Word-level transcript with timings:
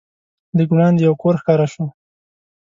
لږ 0.57 0.69
وړاندې 0.73 1.01
یو 1.07 1.13
کور 1.21 1.35
ښکاره 1.41 1.67
شو. 1.73 1.85